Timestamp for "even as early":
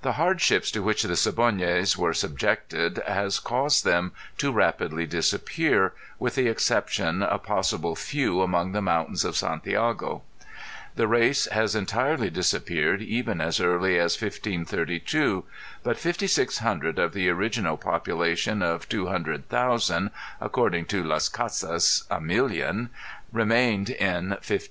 13.02-13.98